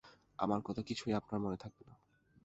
আমার 0.39 0.59
কথা 0.65 0.81
কিছুই 0.81 1.13
আপনার 1.13 1.39
মনে 1.41 1.57
থাকবে 1.57 1.83
না। 1.87 1.95